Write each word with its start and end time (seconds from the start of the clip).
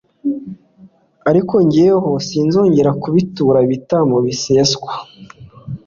Ariko 1.29 1.55
jyeweho 1.71 2.11
sinzongera 2.27 2.91
kubitura 3.01 3.57
ibitambo 3.65 4.17
biseswa 4.25 4.91